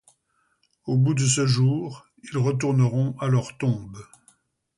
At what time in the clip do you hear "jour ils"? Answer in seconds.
1.45-2.35